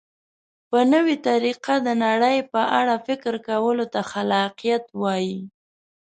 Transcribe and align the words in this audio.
په 0.69 0.79
نوې 0.93 1.15
طریقه 1.27 1.73
د 1.87 1.89
نړۍ 2.05 2.37
په 2.53 2.61
اړه 2.79 2.95
فکر 3.07 3.33
کولو 3.47 3.85
ته 3.93 4.01
خلاقیت 4.11 4.83
وایي. 5.01 5.39